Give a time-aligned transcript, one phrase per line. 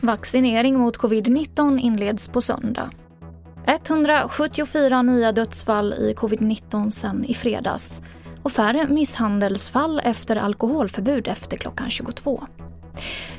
[0.00, 2.90] Vaccinering mot covid-19 inleds på söndag.
[3.66, 8.02] 174 nya dödsfall i covid-19 sen i fredags
[8.42, 12.46] och färre misshandelsfall efter alkoholförbud efter klockan 22.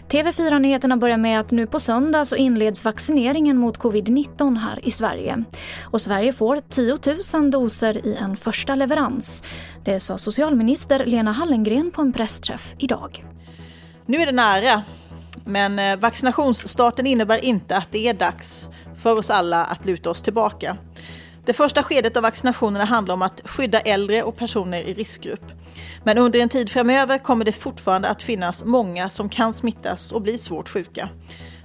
[0.10, 5.44] TV4-nyheterna börjar med att nu på söndag så inleds vaccineringen mot covid-19 här i Sverige.
[5.84, 6.98] Och Sverige får 10
[7.34, 9.44] 000 doser i en första leverans.
[9.84, 13.26] Det sa socialminister Lena Hallengren på en pressträff idag.
[14.06, 14.84] Nu är det nära,
[15.46, 20.22] men eh, vaccinationsstarten innebär inte att det är dags för oss alla att luta oss
[20.22, 20.78] tillbaka.
[21.46, 25.52] Det första skedet av vaccinationerna handlar om att skydda äldre och personer i riskgrupp.
[26.04, 30.22] Men under en tid framöver kommer det fortfarande att finnas många som kan smittas och
[30.22, 31.10] bli svårt sjuka.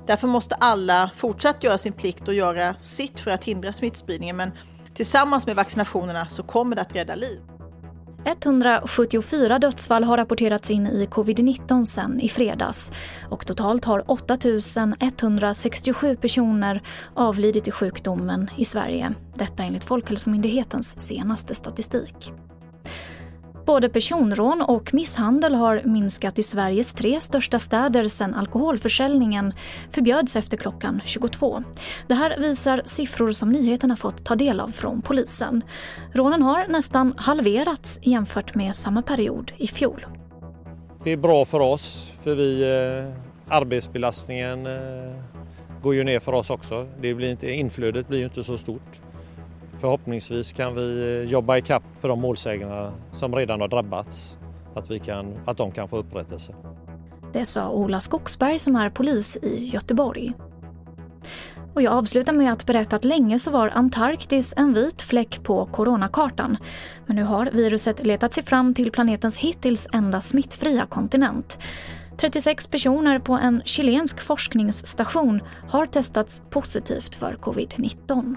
[0.06, 4.36] Därför måste alla fortsatt göra sin plikt och göra sitt för att hindra smittspridningen.
[4.36, 4.52] Men
[4.94, 7.40] tillsammans med vaccinationerna så kommer det att rädda liv.
[8.24, 12.92] 174 dödsfall har rapporterats in i covid-19 sen i fredags
[13.30, 14.36] och totalt har 8
[15.00, 16.82] 167 personer
[17.14, 19.14] avlidit i sjukdomen i Sverige.
[19.34, 22.32] Detta enligt Folkhälsomyndighetens senaste statistik.
[23.70, 29.52] Både personrån och misshandel har minskat i Sveriges tre största städer sedan alkoholförsäljningen
[29.90, 31.62] förbjöds efter klockan 22.
[32.06, 35.64] Det här visar siffror som nyheterna fått ta del av från polisen.
[36.12, 40.06] Rånen har nästan halverats jämfört med samma period i fjol.
[41.04, 44.72] Det är bra för oss, för vi, eh, arbetsbelastningen eh,
[45.82, 46.88] går ju ner för oss också.
[47.00, 49.00] Det blir inte, inflödet blir ju inte så stort.
[49.80, 54.38] Förhoppningsvis kan vi jobba i kapp för de målsägarna som redan har drabbats,
[54.74, 56.54] att, vi kan, att de kan få upprättelse.
[57.32, 60.32] Det sa Ola Skogsberg som är polis i Göteborg.
[61.74, 65.66] Och jag avslutar med att berätta att länge så var Antarktis en vit fläck på
[65.66, 66.56] coronakartan.
[67.06, 71.58] Men nu har viruset letat sig fram till planetens hittills enda smittfria kontinent.
[72.16, 78.36] 36 personer på en chilensk forskningsstation har testats positivt för covid-19.